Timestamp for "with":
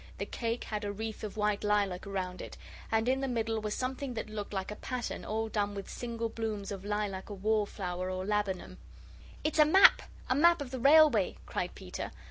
5.75-5.87